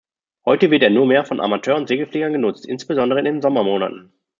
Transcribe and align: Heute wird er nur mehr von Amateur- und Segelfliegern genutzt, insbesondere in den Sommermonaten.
Heute 0.45 0.71
wird 0.71 0.81
er 0.81 0.89
nur 0.89 1.05
mehr 1.05 1.25
von 1.25 1.39
Amateur- 1.39 1.75
und 1.75 1.87
Segelfliegern 1.87 2.33
genutzt, 2.33 2.65
insbesondere 2.67 3.19
in 3.19 3.25
den 3.25 3.41
Sommermonaten. 3.43 4.11